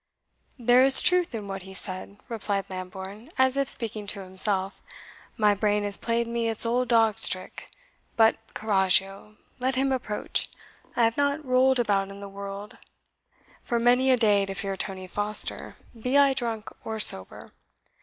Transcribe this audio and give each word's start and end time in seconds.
"There 0.57 0.81
is 0.81 0.99
truth 1.03 1.35
in 1.35 1.47
what 1.47 1.61
he 1.61 1.75
said," 1.75 2.17
replied 2.27 2.65
Lambourne, 2.71 3.29
as 3.37 3.55
if 3.55 3.69
speaking 3.69 4.07
to 4.07 4.23
himself 4.23 4.81
"my 5.37 5.53
brain 5.53 5.83
has 5.83 5.95
played 5.95 6.25
me 6.25 6.49
its 6.49 6.65
old 6.65 6.87
dog's 6.87 7.27
trick. 7.27 7.69
But 8.15 8.37
corragio 8.55 9.37
let 9.59 9.75
him 9.75 9.91
approach! 9.91 10.49
I 10.95 11.03
have 11.03 11.17
not 11.17 11.45
rolled 11.45 11.77
about 11.77 12.09
in 12.09 12.19
the 12.19 12.27
world 12.27 12.79
for 13.63 13.77
many 13.77 14.09
a 14.09 14.17
day 14.17 14.43
to 14.45 14.55
fear 14.55 14.75
Tony 14.75 15.05
Foster, 15.05 15.75
be 15.93 16.17
I 16.17 16.33
drunk 16.33 16.69
or 16.83 16.99
sober. 16.99 17.51